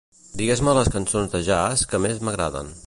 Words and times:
Digues-me 0.41 0.73
les 0.77 0.89
cançons 0.95 1.31
de 1.35 1.43
jazz 1.51 1.87
que 1.93 2.03
més 2.07 2.29
m'agraden. 2.29 2.79